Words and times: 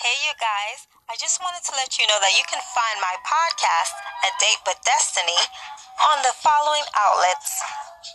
Hey, 0.00 0.16
you 0.24 0.32
guys. 0.40 0.88
I 1.12 1.14
just 1.20 1.44
wanted 1.44 1.60
to 1.68 1.76
let 1.76 2.00
you 2.00 2.08
know 2.08 2.16
that 2.24 2.32
you 2.32 2.40
can 2.48 2.56
find 2.72 2.96
my 3.04 3.20
podcast, 3.20 3.92
A 4.24 4.32
Date 4.40 4.56
with 4.64 4.80
Destiny, 4.80 5.36
on 6.08 6.24
the 6.24 6.32
following 6.40 6.80
outlets 6.96 7.60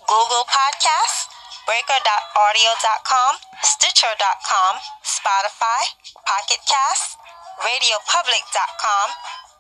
Google 0.10 0.50
Podcasts, 0.50 1.30
Breaker.audio.com, 1.70 3.38
Stitcher.com, 3.62 4.74
Spotify, 5.06 5.94
Pocket 6.26 6.66
Cast, 6.66 7.22
RadioPublic.com, 7.62 9.08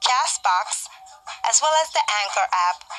Castbox, 0.01 0.89
as 1.45 1.61
well 1.61 1.77
as 1.77 1.93
the 1.93 2.01
Anchor 2.25 2.49
app. 2.49 2.94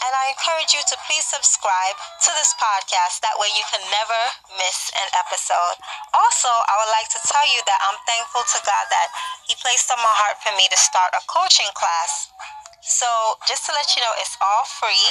And 0.00 0.12
I 0.16 0.32
encourage 0.32 0.72
you 0.72 0.80
to 0.80 0.96
please 1.04 1.24
subscribe 1.28 1.96
to 2.24 2.30
this 2.32 2.56
podcast. 2.56 3.20
That 3.20 3.36
way 3.36 3.52
you 3.52 3.64
can 3.68 3.84
never 3.92 4.20
miss 4.56 4.88
an 4.96 5.08
episode. 5.12 5.76
Also, 6.16 6.48
I 6.48 6.74
would 6.80 6.92
like 6.92 7.12
to 7.12 7.20
tell 7.28 7.44
you 7.44 7.60
that 7.68 7.80
I'm 7.84 8.00
thankful 8.08 8.44
to 8.44 8.58
God 8.64 8.84
that 8.88 9.08
He 9.44 9.52
placed 9.60 9.92
on 9.92 10.00
my 10.00 10.14
heart 10.24 10.40
for 10.40 10.52
me 10.56 10.64
to 10.72 10.78
start 10.80 11.12
a 11.12 11.22
coaching 11.28 11.68
class. 11.76 12.32
So, 12.80 13.06
just 13.44 13.68
to 13.68 13.76
let 13.76 13.92
you 13.92 14.00
know, 14.00 14.14
it's 14.16 14.40
all 14.40 14.64
free. 14.64 15.08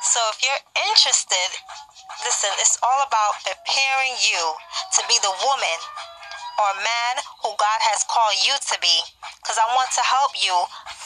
So, 0.00 0.24
if 0.32 0.40
you're 0.40 0.64
interested, 0.88 1.48
listen, 2.24 2.48
it's 2.56 2.80
all 2.80 3.04
about 3.04 3.44
preparing 3.44 4.16
you 4.24 4.40
to 4.96 5.00
be 5.04 5.20
the 5.20 5.36
woman 5.44 5.78
or 6.60 6.80
man 6.80 7.14
who 7.44 7.52
God 7.56 7.80
has 7.92 8.04
called 8.08 8.36
you 8.40 8.56
to 8.56 8.76
be. 8.80 8.96
Because 9.40 9.60
I 9.60 9.68
want 9.76 9.92
to 9.96 10.04
help 10.04 10.32
you 10.36 10.52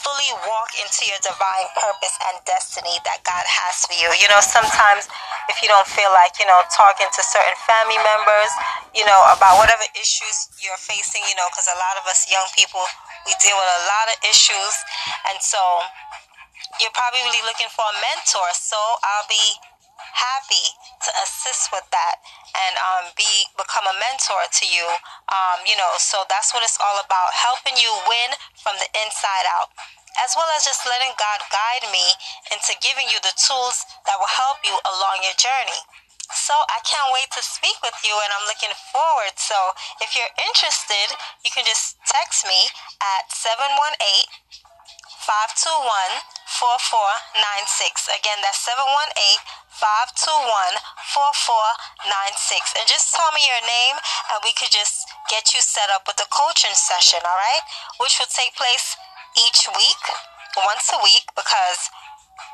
fully 0.05 0.29
walk 0.45 0.69
into 0.77 1.09
your 1.09 1.17
divine 1.25 1.65
purpose 1.73 2.13
and 2.29 2.37
destiny 2.45 2.93
that 3.09 3.25
God 3.25 3.41
has 3.41 3.89
for 3.89 3.97
you. 3.97 4.13
You 4.21 4.29
know, 4.29 4.37
sometimes 4.37 5.09
if 5.49 5.65
you 5.65 5.67
don't 5.67 5.89
feel 5.89 6.13
like, 6.13 6.37
you 6.37 6.45
know, 6.45 6.61
talking 6.69 7.09
to 7.09 7.21
certain 7.25 7.57
family 7.65 7.97
members, 8.05 8.51
you 8.93 9.01
know, 9.09 9.17
about 9.33 9.57
whatever 9.57 9.81
issues 9.97 10.53
you're 10.61 10.77
facing, 10.77 11.25
you 11.25 11.33
know, 11.33 11.49
because 11.49 11.65
a 11.65 11.77
lot 11.81 11.97
of 11.97 12.05
us 12.05 12.29
young 12.29 12.45
people, 12.53 12.85
we 13.25 13.33
deal 13.41 13.57
with 13.57 13.71
a 13.81 13.83
lot 13.89 14.05
of 14.13 14.17
issues. 14.29 14.73
And 15.33 15.41
so 15.41 15.57
you're 16.77 16.93
probably 16.93 17.41
looking 17.49 17.71
for 17.73 17.89
a 17.89 17.95
mentor. 17.97 18.45
So 18.53 18.77
I'll 18.77 19.25
be 19.25 19.57
happy 20.15 20.71
to 21.03 21.09
assist 21.19 21.75
with 21.75 21.83
that 21.91 22.23
and 22.55 22.73
um, 22.79 23.11
be 23.19 23.27
become 23.59 23.83
a 23.83 23.95
mentor 23.99 24.47
to 24.47 24.65
you. 24.65 24.87
Um, 25.27 25.59
you 25.67 25.75
know, 25.75 25.91
so 25.99 26.23
that's 26.31 26.55
what 26.55 26.63
it's 26.63 26.79
all 26.79 26.97
about: 27.03 27.35
helping 27.35 27.75
you 27.75 27.91
win 28.07 28.31
from 28.55 28.79
the 28.79 28.87
inside 29.03 29.45
out, 29.59 29.75
as 30.23 30.33
well 30.39 30.47
as 30.55 30.63
just 30.63 30.87
letting 30.87 31.11
God 31.19 31.39
guide 31.51 31.85
me 31.91 32.15
into 32.49 32.73
giving 32.79 33.11
you 33.11 33.19
the 33.19 33.35
tools 33.35 33.83
that 34.07 34.15
will 34.15 34.31
help 34.31 34.63
you 34.63 34.73
along 34.87 35.21
your 35.21 35.35
journey. 35.35 35.83
So 36.33 36.57
I 36.57 36.81
can't 36.81 37.13
wait 37.13 37.29
to 37.37 37.41
speak 37.45 37.77
with 37.85 37.93
you 38.01 38.17
and 38.17 38.31
I'm 38.33 38.49
looking 38.49 38.73
forward. 38.89 39.37
So 39.37 39.53
if 40.01 40.17
you're 40.17 40.33
interested, 40.41 41.13
you 41.45 41.53
can 41.53 41.61
just 41.69 42.01
text 42.09 42.49
me 42.49 42.65
at 42.97 43.29
718 43.29 44.25
521 45.21 45.85
4496. 46.49 48.09
Again, 48.09 48.41
that's 48.41 48.61
718 48.61 49.37
521 49.75 50.79
4496. 51.11 52.79
And 52.79 52.85
just 52.87 53.11
tell 53.11 53.27
me 53.35 53.43
your 53.43 53.63
name 53.63 53.95
and 54.31 54.39
we 54.47 54.55
could 54.55 54.71
just 54.71 55.03
get 55.27 55.51
you 55.51 55.59
set 55.59 55.91
up 55.91 56.07
with 56.07 56.19
a 56.23 56.29
coaching 56.31 56.75
session, 56.75 57.19
all 57.27 57.39
right? 57.39 57.63
Which 57.99 58.17
will 58.17 58.31
take 58.31 58.55
place 58.55 58.95
each 59.35 59.67
week, 59.75 60.03
once 60.63 60.87
a 60.95 60.99
week, 61.03 61.27
because 61.35 61.91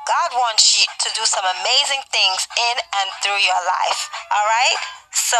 God 0.06 0.34
wants 0.34 0.74
you 0.74 0.86
to 0.86 1.08
do 1.14 1.22
some 1.22 1.46
amazing 1.46 2.02
things 2.10 2.46
in 2.58 2.76
and 2.78 3.06
through 3.22 3.38
your 3.38 3.62
life, 3.66 4.10
all 4.34 4.46
right? 4.46 4.78
So 5.14 5.38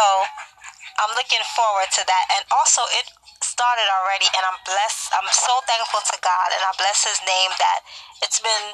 I'm 1.03 1.11
looking 1.19 1.43
forward 1.51 1.91
to 1.99 2.03
that. 2.07 2.25
And 2.39 2.43
also, 2.51 2.83
it 2.95 3.11
started 3.43 3.87
already, 3.99 4.27
and 4.31 4.43
I'm 4.47 4.59
blessed. 4.63 5.11
I'm 5.11 5.27
so 5.35 5.59
thankful 5.67 5.99
to 5.99 6.17
God, 6.23 6.47
and 6.55 6.63
I 6.63 6.71
bless 6.79 7.03
His 7.03 7.19
name 7.27 7.51
that 7.59 7.79
it's 8.23 8.39
been 8.39 8.71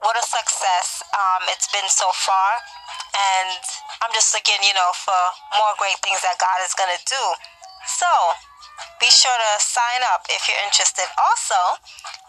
what 0.00 0.16
a 0.16 0.24
success 0.24 1.04
um, 1.12 1.44
it's 1.52 1.68
been 1.68 1.88
so 1.88 2.08
far. 2.24 2.60
And 3.12 3.60
I'm 4.00 4.12
just 4.16 4.32
looking, 4.32 4.56
you 4.64 4.72
know, 4.72 4.90
for 4.96 5.16
more 5.60 5.76
great 5.76 5.98
things 6.00 6.24
that 6.24 6.40
God 6.40 6.58
is 6.64 6.72
going 6.72 6.92
to 6.92 7.02
do. 7.04 7.24
So 7.84 8.08
be 8.96 9.12
sure 9.12 9.34
to 9.34 9.52
sign 9.60 10.00
up 10.12 10.24
if 10.32 10.48
you're 10.48 10.60
interested. 10.64 11.04
Also, 11.20 11.58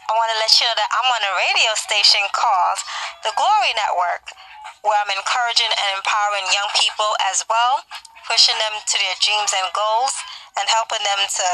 I 0.08 0.12
want 0.12 0.28
to 0.36 0.40
let 0.44 0.52
you 0.60 0.68
know 0.68 0.76
that 0.76 0.92
I'm 0.92 1.08
on 1.08 1.24
a 1.24 1.34
radio 1.48 1.72
station 1.80 2.20
called 2.36 2.80
the 3.24 3.32
Glory 3.40 3.72
Network, 3.80 4.36
where 4.84 5.00
I'm 5.00 5.12
encouraging 5.16 5.72
and 5.72 5.90
empowering 5.96 6.44
young 6.52 6.68
people 6.76 7.16
as 7.32 7.48
well, 7.48 7.88
pushing 8.28 8.58
them 8.60 8.76
to 8.76 8.96
their 9.00 9.16
dreams 9.24 9.56
and 9.56 9.72
goals, 9.72 10.12
and 10.60 10.68
helping 10.68 11.00
them 11.08 11.22
to 11.24 11.48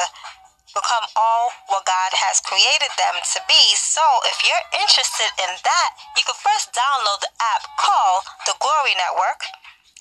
become 0.77 1.09
all 1.17 1.49
what 1.73 1.81
God 1.89 2.11
has 2.13 2.37
created 2.45 2.93
them 3.01 3.17
to 3.33 3.39
be. 3.49 3.73
So, 3.73 4.05
if 4.29 4.45
you're 4.45 4.65
interested 4.77 5.29
in 5.41 5.51
that, 5.65 5.89
you 6.13 6.21
can 6.21 6.37
first 6.37 6.69
download 6.69 7.25
the 7.25 7.33
app 7.41 7.65
called 7.81 8.29
the 8.45 8.53
Glory 8.61 8.93
Network 8.93 9.41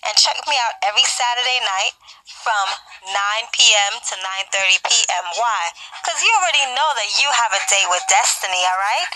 and 0.04 0.12
check 0.20 0.36
me 0.44 0.52
out 0.60 0.76
every 0.84 1.04
Saturday 1.08 1.64
night 1.64 1.96
from 2.28 2.66
9 3.08 3.56
p.m. 3.56 3.92
to 4.04 4.14
9:30 4.52 4.84
p.m. 4.84 5.24
Why? 5.40 5.62
Cuz 6.04 6.20
you 6.20 6.28
already 6.36 6.68
know 6.76 6.90
that 6.92 7.10
you 7.16 7.28
have 7.32 7.56
a 7.56 7.62
date 7.72 7.88
with 7.88 8.04
destiny, 8.12 8.60
all 8.68 8.80
right? 8.80 9.12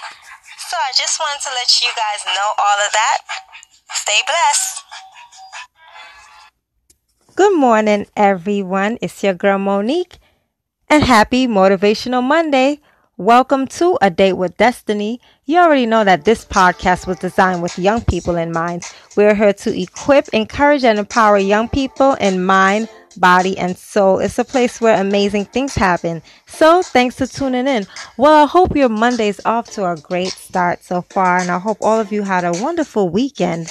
So, 0.73 0.81
I 0.81 0.97
just 0.97 1.21
wanted 1.21 1.45
to 1.45 1.53
let 1.53 1.69
you 1.85 1.93
guys 1.93 2.25
know 2.33 2.49
all 2.57 2.79
of 2.81 2.91
that. 2.97 3.21
Stay 3.93 4.25
blessed. 4.25 4.89
Good 7.37 7.57
morning, 7.57 8.07
everyone. 8.17 8.97
It's 9.01 9.21
your 9.23 9.35
girl 9.35 9.59
Monique 9.59 10.20
and 10.91 11.05
happy 11.05 11.47
Motivational 11.47 12.23
Monday. 12.23 12.81
Welcome 13.17 13.69
to 13.69 13.97
A 14.03 14.11
Date 14.11 14.33
with 14.33 14.57
Destiny. 14.57 15.21
You 15.45 15.59
already 15.59 15.87
know 15.87 16.03
that 16.03 16.25
this 16.25 16.45
podcast 16.45 17.07
was 17.07 17.17
designed 17.21 17.63
with 17.63 17.79
young 17.79 18.01
people 18.01 18.35
in 18.35 18.51
mind. 18.51 18.83
We're 19.17 19.37
here 19.37 19.53
to 19.53 19.81
equip, 19.81 20.29
encourage, 20.31 20.83
and 20.83 20.99
empower 20.99 21.39
young 21.39 21.69
people 21.69 22.15
in 22.15 22.45
mind, 22.45 22.89
body, 23.17 23.57
and 23.57 23.79
soul. 23.79 24.19
It's 24.19 24.41
a 24.41 24.45
place 24.45 24.81
where 24.81 25.01
amazing 25.01 25.45
things 25.45 25.77
happen. 25.77 26.23
So, 26.49 26.83
thanks 26.83 27.15
for 27.17 27.27
tuning 27.27 27.69
in. 27.69 27.87
Well, 28.17 28.43
I 28.43 28.49
hope 28.49 28.75
your 28.75 28.89
Monday's 28.89 29.41
off 29.45 29.71
to 29.73 29.89
a 29.89 29.97
great 29.97 30.33
start 30.33 30.83
so 30.83 31.03
far, 31.03 31.39
and 31.39 31.53
I 31.53 31.61
hope 31.61 31.79
all 31.83 32.01
of 32.01 32.11
you 32.11 32.23
had 32.23 32.45
a 32.45 32.61
wonderful 32.61 33.11
weekend 33.11 33.69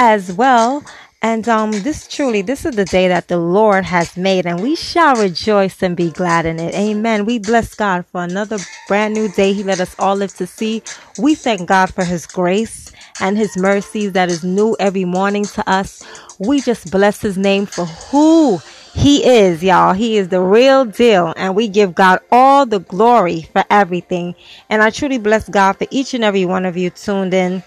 as 0.00 0.32
well. 0.32 0.82
And 1.22 1.48
um, 1.48 1.72
this 1.72 2.06
truly, 2.06 2.42
this 2.42 2.64
is 2.64 2.76
the 2.76 2.84
day 2.84 3.08
that 3.08 3.26
the 3.28 3.38
Lord 3.38 3.84
has 3.84 4.16
made, 4.16 4.46
and 4.46 4.62
we 4.62 4.76
shall 4.76 5.16
rejoice 5.16 5.82
and 5.82 5.96
be 5.96 6.10
glad 6.10 6.46
in 6.46 6.60
it. 6.60 6.74
Amen. 6.74 7.24
We 7.24 7.38
bless 7.38 7.74
God 7.74 8.06
for 8.06 8.22
another 8.22 8.58
brand 8.86 9.14
new 9.14 9.28
day 9.28 9.52
He 9.52 9.64
let 9.64 9.80
us 9.80 9.96
all 9.98 10.14
live 10.14 10.32
to 10.34 10.46
see. 10.46 10.82
We 11.18 11.34
thank 11.34 11.68
God 11.68 11.92
for 11.92 12.04
His 12.04 12.26
grace 12.26 12.92
and 13.20 13.36
His 13.36 13.56
mercies 13.56 14.12
that 14.12 14.28
is 14.28 14.44
new 14.44 14.76
every 14.78 15.04
morning 15.04 15.44
to 15.46 15.68
us. 15.68 16.04
We 16.38 16.60
just 16.60 16.90
bless 16.90 17.20
His 17.22 17.36
name 17.36 17.66
for 17.66 17.86
who 17.86 18.58
He 18.94 19.24
is, 19.26 19.64
y'all. 19.64 19.94
He 19.94 20.18
is 20.18 20.28
the 20.28 20.40
real 20.40 20.84
deal, 20.84 21.32
and 21.36 21.56
we 21.56 21.66
give 21.66 21.94
God 21.94 22.20
all 22.30 22.66
the 22.66 22.80
glory 22.80 23.42
for 23.52 23.64
everything. 23.70 24.34
And 24.70 24.82
I 24.82 24.90
truly 24.90 25.18
bless 25.18 25.48
God 25.48 25.72
for 25.74 25.86
each 25.90 26.14
and 26.14 26.22
every 26.22 26.44
one 26.44 26.66
of 26.66 26.76
you 26.76 26.90
tuned 26.90 27.34
in 27.34 27.64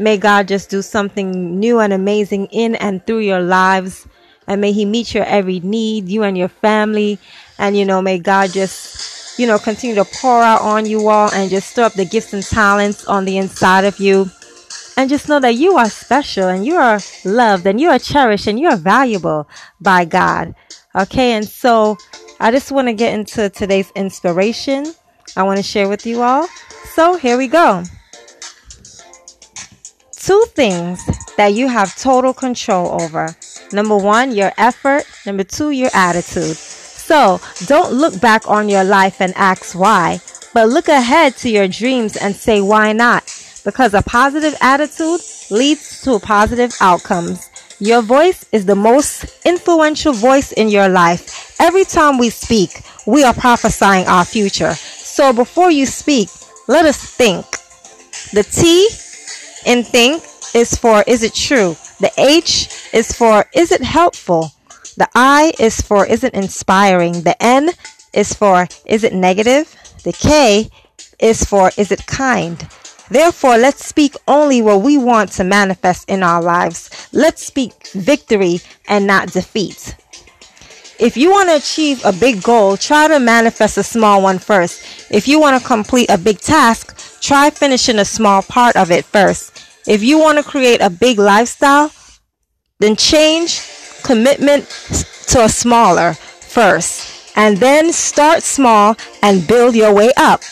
May 0.00 0.16
God 0.16 0.48
just 0.48 0.70
do 0.70 0.80
something 0.80 1.60
new 1.60 1.78
and 1.78 1.92
amazing 1.92 2.46
in 2.46 2.74
and 2.76 3.04
through 3.06 3.18
your 3.18 3.42
lives. 3.42 4.08
And 4.46 4.58
may 4.62 4.72
He 4.72 4.86
meet 4.86 5.12
your 5.12 5.24
every 5.24 5.60
need, 5.60 6.08
you 6.08 6.22
and 6.22 6.38
your 6.38 6.48
family. 6.48 7.18
And, 7.58 7.76
you 7.76 7.84
know, 7.84 8.00
may 8.00 8.18
God 8.18 8.50
just, 8.50 9.38
you 9.38 9.46
know, 9.46 9.58
continue 9.58 9.94
to 9.96 10.06
pour 10.06 10.42
out 10.42 10.62
on 10.62 10.86
you 10.86 11.06
all 11.10 11.30
and 11.34 11.50
just 11.50 11.72
stir 11.72 11.82
up 11.84 11.92
the 11.92 12.06
gifts 12.06 12.32
and 12.32 12.42
talents 12.42 13.04
on 13.04 13.26
the 13.26 13.36
inside 13.36 13.84
of 13.84 14.00
you. 14.00 14.30
And 14.96 15.10
just 15.10 15.28
know 15.28 15.38
that 15.38 15.56
you 15.56 15.76
are 15.76 15.90
special 15.90 16.48
and 16.48 16.64
you 16.64 16.76
are 16.76 17.00
loved 17.26 17.66
and 17.66 17.78
you 17.78 17.90
are 17.90 17.98
cherished 17.98 18.46
and 18.46 18.58
you 18.58 18.68
are 18.68 18.78
valuable 18.78 19.46
by 19.82 20.06
God. 20.06 20.54
Okay. 20.96 21.32
And 21.32 21.46
so 21.46 21.98
I 22.40 22.50
just 22.50 22.72
want 22.72 22.88
to 22.88 22.94
get 22.94 23.12
into 23.12 23.50
today's 23.50 23.90
inspiration. 23.94 24.94
I 25.36 25.42
want 25.42 25.58
to 25.58 25.62
share 25.62 25.90
with 25.90 26.06
you 26.06 26.22
all. 26.22 26.48
So 26.94 27.18
here 27.18 27.36
we 27.36 27.48
go 27.48 27.84
two 30.20 30.44
things 30.50 31.00
that 31.36 31.54
you 31.54 31.68
have 31.68 31.96
total 31.96 32.32
control 32.34 33.00
over. 33.00 33.34
Number 33.72 33.96
one, 33.96 34.32
your 34.32 34.52
effort. 34.58 35.04
Number 35.26 35.44
two, 35.44 35.70
your 35.70 35.90
attitude. 35.94 36.56
So 36.56 37.40
don't 37.66 37.92
look 37.92 38.20
back 38.20 38.48
on 38.48 38.68
your 38.68 38.84
life 38.84 39.20
and 39.20 39.32
ask 39.36 39.74
why, 39.78 40.20
but 40.54 40.68
look 40.68 40.88
ahead 40.88 41.36
to 41.38 41.50
your 41.50 41.66
dreams 41.66 42.16
and 42.16 42.36
say 42.36 42.60
why 42.60 42.92
not. 42.92 43.24
Because 43.64 43.94
a 43.94 44.02
positive 44.02 44.54
attitude 44.60 45.20
leads 45.50 46.02
to 46.02 46.18
positive 46.20 46.72
outcomes. 46.80 47.48
Your 47.80 48.02
voice 48.02 48.44
is 48.52 48.66
the 48.66 48.76
most 48.76 49.24
influential 49.46 50.12
voice 50.12 50.52
in 50.52 50.68
your 50.68 50.88
life. 50.88 51.58
Every 51.58 51.84
time 51.84 52.18
we 52.18 52.30
speak, 52.30 52.82
we 53.06 53.24
are 53.24 53.34
prophesying 53.34 54.06
our 54.06 54.24
future. 54.24 54.74
So 54.74 55.32
before 55.32 55.70
you 55.70 55.86
speak, 55.86 56.28
let 56.68 56.84
us 56.84 56.98
think. 57.02 57.46
The 58.32 58.44
T 58.44 58.88
in 59.66 59.84
think 59.84 60.22
is 60.54 60.74
for 60.76 61.04
is 61.06 61.22
it 61.22 61.34
true? 61.34 61.76
The 62.00 62.12
H 62.18 62.88
is 62.92 63.12
for 63.12 63.44
is 63.54 63.72
it 63.72 63.82
helpful? 63.82 64.52
The 64.96 65.08
I 65.14 65.52
is 65.58 65.80
for 65.80 66.06
is 66.06 66.24
it 66.24 66.34
inspiring? 66.34 67.22
The 67.22 67.40
N 67.42 67.70
is 68.12 68.34
for 68.34 68.66
is 68.86 69.04
it 69.04 69.14
negative? 69.14 69.74
The 70.04 70.12
K 70.12 70.70
is 71.18 71.44
for 71.44 71.70
is 71.76 71.92
it 71.92 72.06
kind? 72.06 72.58
Therefore, 73.10 73.58
let's 73.58 73.84
speak 73.84 74.14
only 74.28 74.62
what 74.62 74.82
we 74.82 74.96
want 74.96 75.32
to 75.32 75.44
manifest 75.44 76.08
in 76.08 76.22
our 76.22 76.40
lives. 76.40 77.08
Let's 77.12 77.44
speak 77.44 77.88
victory 77.88 78.60
and 78.88 79.04
not 79.06 79.32
defeat. 79.32 79.96
If 81.00 81.16
you 81.16 81.30
want 81.30 81.48
to 81.48 81.56
achieve 81.56 82.04
a 82.04 82.12
big 82.12 82.42
goal, 82.42 82.76
try 82.76 83.08
to 83.08 83.18
manifest 83.18 83.78
a 83.78 83.82
small 83.82 84.22
one 84.22 84.38
first. 84.38 85.10
If 85.10 85.26
you 85.26 85.40
want 85.40 85.60
to 85.60 85.66
complete 85.66 86.08
a 86.08 86.18
big 86.18 86.38
task, 86.38 87.09
try 87.20 87.50
finishing 87.50 87.98
a 87.98 88.04
small 88.04 88.42
part 88.42 88.76
of 88.76 88.90
it 88.90 89.04
first. 89.04 89.66
If 89.86 90.02
you 90.02 90.18
want 90.18 90.38
to 90.38 90.44
create 90.44 90.80
a 90.80 90.90
big 90.90 91.18
lifestyle, 91.18 91.92
then 92.78 92.96
change 92.96 93.60
commitment 94.02 94.68
to 95.28 95.44
a 95.44 95.48
smaller 95.48 96.14
first. 96.14 97.36
And 97.36 97.56
then 97.58 97.92
start 97.92 98.42
small 98.42 98.96
and 99.22 99.46
build 99.46 99.74
your 99.74 99.94
way 99.94 100.12
up. 100.16 100.42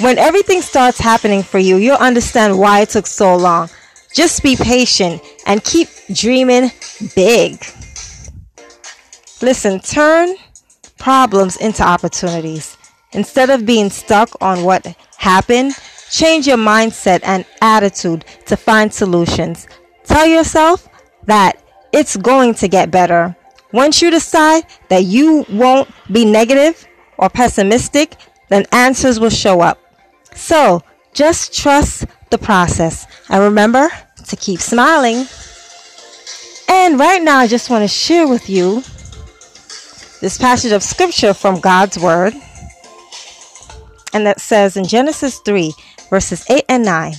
When 0.00 0.18
everything 0.18 0.62
starts 0.62 0.98
happening 0.98 1.42
for 1.42 1.58
you, 1.58 1.76
you'll 1.76 1.96
understand 1.96 2.58
why 2.58 2.80
it 2.80 2.88
took 2.88 3.06
so 3.06 3.36
long. 3.36 3.68
Just 4.14 4.42
be 4.42 4.56
patient 4.56 5.22
and 5.46 5.62
keep 5.62 5.88
dreaming 6.12 6.70
big. 7.14 7.64
Listen, 9.42 9.78
turn 9.80 10.34
problems 10.98 11.56
into 11.56 11.82
opportunities. 11.82 12.76
Instead 13.12 13.50
of 13.50 13.66
being 13.66 13.90
stuck 13.90 14.30
on 14.40 14.64
what 14.64 14.96
happened, 15.20 15.74
change 16.10 16.46
your 16.46 16.56
mindset 16.56 17.20
and 17.24 17.44
attitude 17.60 18.24
to 18.46 18.56
find 18.56 18.92
solutions. 18.92 19.68
Tell 20.04 20.26
yourself 20.26 20.88
that 21.26 21.62
it's 21.92 22.16
going 22.16 22.54
to 22.54 22.68
get 22.68 22.90
better. 22.90 23.36
Once 23.72 24.00
you 24.00 24.10
decide 24.10 24.64
that 24.88 25.04
you 25.04 25.44
won't 25.50 25.88
be 26.10 26.24
negative 26.24 26.86
or 27.18 27.28
pessimistic, 27.28 28.16
then 28.48 28.64
answers 28.72 29.20
will 29.20 29.30
show 29.30 29.60
up. 29.60 29.78
So 30.34 30.82
just 31.12 31.54
trust 31.54 32.06
the 32.30 32.38
process 32.38 33.06
and 33.28 33.42
remember 33.42 33.88
to 34.26 34.36
keep 34.36 34.60
smiling. 34.60 35.26
And 36.68 36.98
right 36.98 37.22
now, 37.22 37.38
I 37.38 37.46
just 37.46 37.68
want 37.68 37.82
to 37.82 37.88
share 37.88 38.26
with 38.26 38.48
you 38.48 38.82
this 40.20 40.38
passage 40.38 40.72
of 40.72 40.82
scripture 40.82 41.34
from 41.34 41.60
God's 41.60 41.98
Word. 41.98 42.34
And 44.12 44.26
that 44.26 44.40
says 44.40 44.76
in 44.76 44.84
Genesis 44.84 45.38
3, 45.38 45.72
verses 46.08 46.44
8 46.50 46.64
and 46.68 46.84
9 46.84 47.14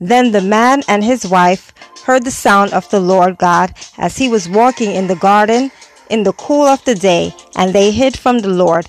Then 0.00 0.32
the 0.32 0.40
man 0.40 0.82
and 0.88 1.02
his 1.02 1.26
wife 1.26 1.72
heard 2.04 2.24
the 2.24 2.30
sound 2.30 2.72
of 2.72 2.88
the 2.90 3.00
Lord 3.00 3.38
God 3.38 3.74
as 3.98 4.16
he 4.16 4.28
was 4.28 4.48
walking 4.48 4.92
in 4.92 5.06
the 5.06 5.16
garden 5.16 5.70
in 6.10 6.22
the 6.24 6.32
cool 6.34 6.66
of 6.66 6.84
the 6.84 6.94
day, 6.94 7.34
and 7.56 7.72
they 7.72 7.90
hid 7.90 8.18
from 8.18 8.40
the 8.40 8.48
Lord 8.48 8.88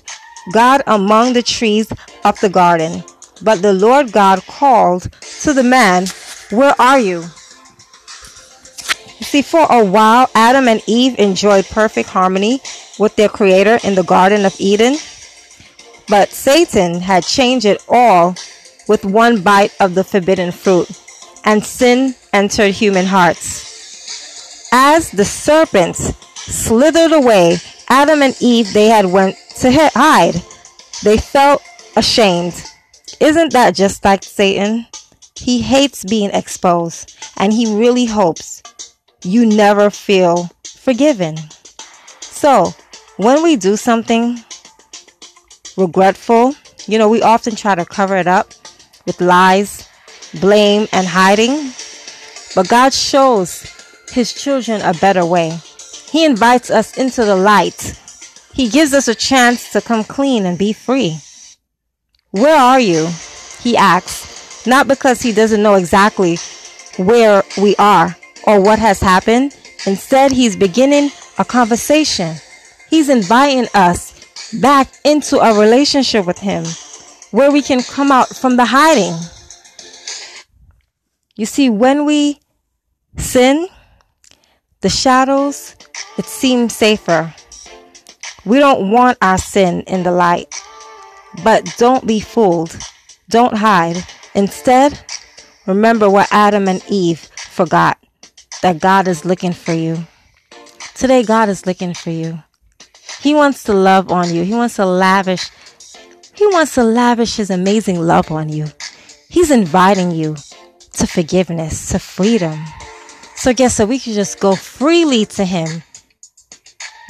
God 0.52 0.82
among 0.86 1.32
the 1.32 1.42
trees 1.42 1.90
of 2.24 2.38
the 2.40 2.50
garden. 2.50 3.02
But 3.42 3.62
the 3.62 3.72
Lord 3.72 4.12
God 4.12 4.46
called 4.46 5.10
to 5.42 5.52
the 5.52 5.62
man, 5.62 6.06
Where 6.50 6.74
are 6.78 7.00
you? 7.00 7.24
See, 9.22 9.42
for 9.42 9.66
a 9.70 9.84
while, 9.84 10.28
Adam 10.34 10.68
and 10.68 10.82
Eve 10.86 11.18
enjoyed 11.18 11.64
perfect 11.66 12.10
harmony 12.10 12.60
with 12.98 13.16
their 13.16 13.28
Creator 13.28 13.80
in 13.82 13.94
the 13.94 14.04
Garden 14.04 14.44
of 14.44 14.54
Eden. 14.60 14.96
But 16.08 16.30
Satan 16.30 17.00
had 17.00 17.24
changed 17.24 17.66
it 17.66 17.82
all 17.88 18.34
with 18.88 19.04
one 19.04 19.40
bite 19.42 19.72
of 19.80 19.94
the 19.94 20.04
forbidden 20.04 20.52
fruit, 20.52 20.88
and 21.44 21.64
sin 21.64 22.14
entered 22.32 22.72
human 22.72 23.06
hearts. 23.06 24.68
As 24.72 25.10
the 25.10 25.24
serpents 25.24 26.12
slithered 26.34 27.12
away, 27.12 27.58
Adam 27.88 28.22
and 28.22 28.36
Eve 28.40 28.72
they 28.72 28.88
had 28.88 29.06
went 29.06 29.36
to 29.60 29.70
hide. 29.94 30.34
They 31.02 31.16
felt 31.16 31.62
ashamed. 31.96 32.54
Isn't 33.20 33.52
that 33.52 33.74
just 33.74 34.04
like 34.04 34.24
Satan? 34.24 34.86
He 35.36 35.62
hates 35.62 36.04
being 36.04 36.30
exposed, 36.30 37.16
and 37.36 37.52
he 37.52 37.74
really 37.74 38.06
hopes 38.06 38.62
you 39.22 39.46
never 39.46 39.90
feel 39.90 40.50
forgiven. 40.64 41.36
So, 42.20 42.74
when 43.16 43.42
we 43.42 43.56
do 43.56 43.76
something 43.76 44.42
regretful, 45.76 46.54
you 46.86 46.98
know, 46.98 47.08
we 47.08 47.22
often 47.22 47.56
try 47.56 47.74
to 47.74 47.84
cover 47.84 48.16
it 48.16 48.26
up 48.26 48.52
with 49.06 49.20
lies, 49.20 49.88
blame, 50.40 50.86
and 50.92 51.06
hiding. 51.06 51.72
But 52.54 52.68
God 52.68 52.92
shows 52.92 53.62
His 54.10 54.32
children 54.32 54.80
a 54.82 54.94
better 54.94 55.24
way. 55.24 55.58
He 56.10 56.24
invites 56.24 56.70
us 56.70 56.96
into 56.96 57.24
the 57.24 57.36
light. 57.36 57.98
He 58.52 58.68
gives 58.68 58.94
us 58.94 59.08
a 59.08 59.14
chance 59.14 59.72
to 59.72 59.80
come 59.80 60.04
clean 60.04 60.46
and 60.46 60.56
be 60.56 60.72
free. 60.72 61.18
Where 62.30 62.56
are 62.56 62.80
you? 62.80 63.08
He 63.60 63.76
asks, 63.76 64.66
not 64.66 64.86
because 64.86 65.20
He 65.20 65.32
doesn't 65.32 65.62
know 65.62 65.74
exactly 65.74 66.36
where 66.96 67.42
we 67.60 67.74
are 67.76 68.16
or 68.46 68.60
what 68.60 68.78
has 68.78 69.00
happened. 69.00 69.56
Instead, 69.86 70.30
He's 70.30 70.54
beginning 70.54 71.10
a 71.38 71.44
conversation. 71.44 72.36
He's 72.88 73.08
inviting 73.08 73.66
us 73.74 74.13
back 74.60 74.88
into 75.04 75.38
a 75.38 75.58
relationship 75.58 76.26
with 76.26 76.38
Him 76.38 76.64
where 77.30 77.50
we 77.50 77.62
can 77.62 77.82
come 77.82 78.12
out 78.12 78.28
from 78.28 78.56
the 78.56 78.64
hiding. 78.64 79.14
You 81.36 81.46
see, 81.46 81.68
when 81.68 82.04
we 82.04 82.40
sin, 83.16 83.66
the 84.82 84.88
shadows, 84.88 85.74
it 86.16 86.26
seems 86.26 86.74
safer. 86.76 87.34
We 88.44 88.58
don't 88.58 88.90
want 88.90 89.18
our 89.20 89.38
sin 89.38 89.82
in 89.86 90.02
the 90.02 90.12
light. 90.12 90.54
But 91.42 91.74
don't 91.78 92.06
be 92.06 92.20
fooled. 92.20 92.76
Don't 93.28 93.56
hide. 93.56 94.04
Instead, 94.34 95.00
remember 95.66 96.08
what 96.08 96.28
Adam 96.30 96.68
and 96.68 96.84
Eve 96.88 97.28
forgot 97.36 97.98
that 98.62 98.80
God 98.80 99.08
is 99.08 99.24
looking 99.24 99.52
for 99.52 99.72
you. 99.72 100.06
Today, 100.94 101.22
God 101.24 101.48
is 101.48 101.66
looking 101.66 101.94
for 101.94 102.10
you. 102.10 102.42
He 103.24 103.34
wants 103.34 103.64
to 103.64 103.72
love 103.72 104.12
on 104.12 104.34
you. 104.34 104.44
He 104.44 104.52
wants 104.52 104.76
to 104.76 104.84
lavish 104.84 105.50
he 106.34 106.46
wants 106.48 106.74
to 106.74 106.84
lavish 106.84 107.36
his 107.36 107.48
amazing 107.48 108.00
love 108.00 108.30
on 108.30 108.50
you. 108.50 108.66
He's 109.30 109.50
inviting 109.50 110.10
you 110.10 110.36
to 110.94 111.06
forgiveness, 111.06 111.88
to 111.90 111.98
freedom. 111.98 112.58
So 113.34 113.54
guess 113.54 113.78
what? 113.78 113.88
We 113.88 113.98
can 113.98 114.12
just 114.12 114.40
go 114.40 114.54
freely 114.54 115.24
to 115.26 115.44
him 115.44 115.82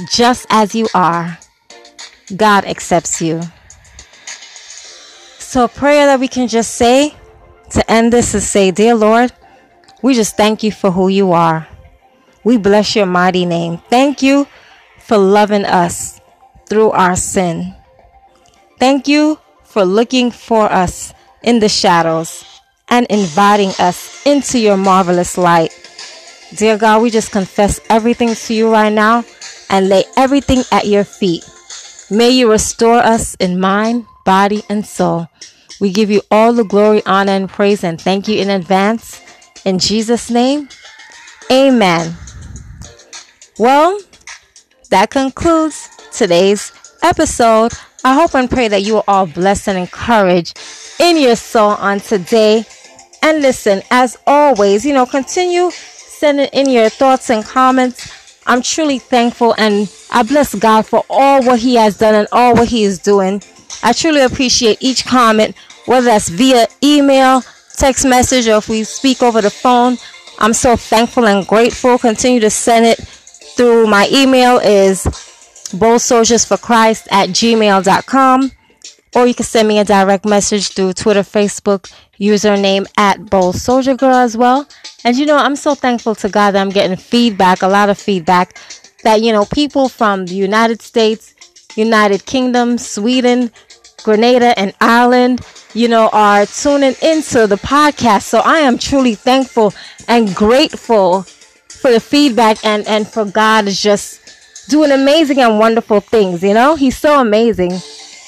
just 0.08 0.46
as 0.50 0.74
you 0.74 0.86
are. 0.94 1.38
God 2.36 2.64
accepts 2.64 3.20
you. 3.20 3.40
So 5.38 5.64
a 5.64 5.68
prayer 5.68 6.06
that 6.06 6.20
we 6.20 6.28
can 6.28 6.46
just 6.46 6.76
say 6.76 7.14
to 7.70 7.90
end 7.90 8.12
this 8.12 8.36
is 8.36 8.48
say, 8.48 8.70
Dear 8.70 8.94
Lord, 8.94 9.32
we 10.00 10.14
just 10.14 10.36
thank 10.36 10.62
you 10.62 10.70
for 10.70 10.90
who 10.92 11.08
you 11.08 11.32
are. 11.32 11.66
We 12.44 12.56
bless 12.56 12.94
your 12.94 13.06
mighty 13.06 13.46
name. 13.46 13.78
Thank 13.88 14.22
you 14.22 14.46
for 15.04 15.18
loving 15.18 15.66
us 15.66 16.20
through 16.66 16.90
our 16.90 17.14
sin. 17.14 17.74
Thank 18.78 19.06
you 19.06 19.38
for 19.64 19.84
looking 19.84 20.30
for 20.30 20.64
us 20.72 21.12
in 21.42 21.60
the 21.60 21.68
shadows 21.68 22.44
and 22.88 23.06
inviting 23.10 23.70
us 23.78 24.24
into 24.26 24.58
your 24.58 24.78
marvelous 24.78 25.36
light. 25.36 25.72
Dear 26.56 26.78
God, 26.78 27.02
we 27.02 27.10
just 27.10 27.32
confess 27.32 27.80
everything 27.90 28.34
to 28.34 28.54
you 28.54 28.70
right 28.70 28.92
now 28.92 29.24
and 29.68 29.88
lay 29.88 30.04
everything 30.16 30.62
at 30.72 30.86
your 30.86 31.04
feet. 31.04 31.44
May 32.10 32.30
you 32.30 32.50
restore 32.50 32.98
us 32.98 33.34
in 33.34 33.60
mind, 33.60 34.06
body, 34.24 34.62
and 34.70 34.86
soul. 34.86 35.28
We 35.80 35.92
give 35.92 36.10
you 36.10 36.22
all 36.30 36.52
the 36.52 36.64
glory, 36.64 37.02
honor, 37.04 37.32
and 37.32 37.48
praise, 37.48 37.84
and 37.84 38.00
thank 38.00 38.28
you 38.28 38.40
in 38.40 38.48
advance. 38.48 39.20
In 39.64 39.78
Jesus' 39.78 40.30
name, 40.30 40.68
amen. 41.50 42.14
Well, 43.58 43.98
that 44.90 45.10
concludes 45.10 45.88
today's 46.12 46.72
episode. 47.02 47.72
I 48.04 48.14
hope 48.14 48.34
and 48.34 48.50
pray 48.50 48.68
that 48.68 48.82
you 48.82 48.96
are 48.98 49.04
all 49.08 49.26
blessed 49.26 49.68
and 49.68 49.78
encouraged 49.78 50.58
in 51.00 51.16
your 51.16 51.36
soul 51.36 51.70
on 51.70 52.00
today. 52.00 52.64
And 53.22 53.40
listen, 53.40 53.82
as 53.90 54.16
always, 54.26 54.84
you 54.84 54.92
know, 54.92 55.06
continue 55.06 55.70
sending 55.70 56.48
in 56.52 56.68
your 56.68 56.88
thoughts 56.88 57.30
and 57.30 57.44
comments. 57.44 58.42
I'm 58.46 58.60
truly 58.60 58.98
thankful 58.98 59.54
and 59.56 59.90
I 60.10 60.22
bless 60.22 60.54
God 60.54 60.86
for 60.86 61.04
all 61.08 61.42
what 61.42 61.60
He 61.60 61.76
has 61.76 61.96
done 61.96 62.14
and 62.14 62.28
all 62.30 62.54
what 62.54 62.68
He 62.68 62.84
is 62.84 62.98
doing. 62.98 63.42
I 63.82 63.92
truly 63.92 64.20
appreciate 64.20 64.78
each 64.80 65.06
comment, 65.06 65.56
whether 65.86 66.06
that's 66.06 66.28
via 66.28 66.66
email, 66.82 67.42
text 67.76 68.06
message, 68.06 68.46
or 68.46 68.58
if 68.58 68.68
we 68.68 68.84
speak 68.84 69.22
over 69.22 69.40
the 69.40 69.50
phone. 69.50 69.96
I'm 70.38 70.52
so 70.52 70.76
thankful 70.76 71.26
and 71.26 71.46
grateful. 71.46 71.96
Continue 71.96 72.40
to 72.40 72.50
send 72.50 72.86
it 72.86 73.00
through 73.56 73.86
my 73.86 74.08
email 74.12 74.58
is 74.58 75.04
bold 75.72 76.00
soldiers 76.00 76.44
for 76.44 76.56
Christ 76.56 77.08
at 77.10 77.30
gmail.com. 77.30 78.50
Or 79.16 79.26
you 79.28 79.34
can 79.34 79.44
send 79.44 79.68
me 79.68 79.78
a 79.78 79.84
direct 79.84 80.24
message 80.24 80.72
through 80.72 80.94
Twitter, 80.94 81.20
Facebook, 81.20 81.92
username 82.18 82.86
at 82.96 83.30
Bold 83.30 83.54
Soldier 83.54 83.94
Girl 83.94 84.14
as 84.14 84.36
well. 84.36 84.66
And 85.04 85.16
you 85.16 85.24
know, 85.24 85.36
I'm 85.36 85.54
so 85.54 85.74
thankful 85.74 86.16
to 86.16 86.28
God 86.28 86.52
that 86.52 86.60
I'm 86.60 86.70
getting 86.70 86.96
feedback, 86.96 87.62
a 87.62 87.68
lot 87.68 87.90
of 87.90 87.98
feedback, 87.98 88.58
that 89.04 89.22
you 89.22 89.32
know, 89.32 89.44
people 89.44 89.88
from 89.88 90.26
the 90.26 90.34
United 90.34 90.82
States, 90.82 91.34
United 91.76 92.26
Kingdom, 92.26 92.76
Sweden, 92.76 93.52
Grenada, 94.02 94.58
and 94.58 94.74
Ireland, 94.80 95.40
you 95.74 95.88
know, 95.88 96.08
are 96.12 96.46
tuning 96.46 96.94
into 97.00 97.46
the 97.46 97.56
podcast. 97.56 98.22
So 98.22 98.40
I 98.40 98.58
am 98.58 98.78
truly 98.78 99.14
thankful 99.14 99.72
and 100.08 100.34
grateful 100.34 101.24
for 101.84 101.92
the 101.92 102.00
feedback 102.00 102.64
and, 102.64 102.88
and 102.88 103.06
for 103.06 103.26
God 103.26 103.68
is 103.68 103.82
just 103.82 104.70
doing 104.70 104.90
amazing 104.90 105.38
and 105.40 105.58
wonderful 105.58 106.00
things. 106.00 106.42
You 106.42 106.54
know, 106.54 106.76
He's 106.76 106.96
so 106.96 107.20
amazing. 107.20 107.72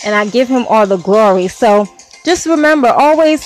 And 0.04 0.14
I 0.14 0.26
give 0.26 0.46
Him 0.46 0.66
all 0.68 0.86
the 0.86 0.98
glory. 0.98 1.48
So 1.48 1.86
just 2.22 2.44
remember 2.44 2.88
always 2.88 3.40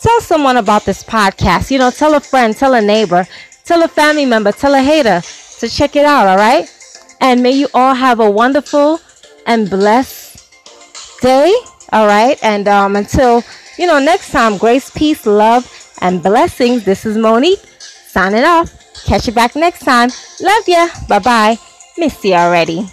tell 0.00 0.20
someone 0.20 0.56
about 0.56 0.84
this 0.84 1.02
podcast. 1.02 1.72
You 1.72 1.80
know, 1.80 1.90
tell 1.90 2.14
a 2.14 2.20
friend, 2.20 2.56
tell 2.56 2.74
a 2.74 2.80
neighbor, 2.80 3.26
tell 3.64 3.82
a 3.82 3.88
family 3.88 4.24
member, 4.24 4.52
tell 4.52 4.72
a 4.72 4.80
hater 4.80 5.20
to 5.58 5.68
check 5.68 5.96
it 5.96 6.04
out. 6.04 6.28
All 6.28 6.36
right. 6.36 6.72
And 7.20 7.42
may 7.42 7.50
you 7.50 7.66
all 7.74 7.94
have 7.94 8.20
a 8.20 8.30
wonderful 8.30 9.00
and 9.48 9.68
blessed 9.68 10.48
day. 11.22 11.52
All 11.92 12.06
right. 12.06 12.38
And 12.40 12.68
um, 12.68 12.94
until, 12.94 13.42
you 13.78 13.88
know, 13.88 13.98
next 13.98 14.30
time, 14.30 14.58
grace, 14.58 14.90
peace, 14.90 15.26
love, 15.26 15.66
and 16.02 16.22
blessings. 16.22 16.84
This 16.84 17.04
is 17.04 17.16
Monique 17.16 17.58
signing 18.06 18.44
off. 18.44 18.85
Catch 19.04 19.26
you 19.26 19.32
back 19.32 19.54
next 19.54 19.80
time. 19.80 20.10
Love 20.40 20.68
ya. 20.68 20.88
Bye 21.08 21.18
bye. 21.18 21.58
Miss 21.98 22.24
you 22.24 22.34
already. 22.34 22.88